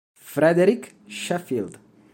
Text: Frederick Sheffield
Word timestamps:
Frederick 0.23 0.95
Sheffield 1.05 1.77